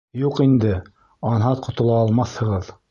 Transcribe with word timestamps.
Юҡ 0.19 0.39
инде, 0.45 0.71
анһат 1.33 1.63
ҡотола 1.69 2.03
алмаҫһығыҙ! 2.07 2.77